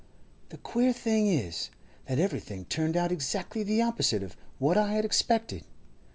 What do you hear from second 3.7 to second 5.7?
opposite of what I had expected.